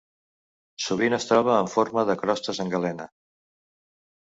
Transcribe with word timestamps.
Sovint 0.85 1.17
es 1.19 1.29
troba 1.33 1.59
en 1.67 1.71
forma 1.75 2.07
de 2.13 2.19
crostes 2.25 2.67
en 2.67 2.77
galena. 2.77 3.11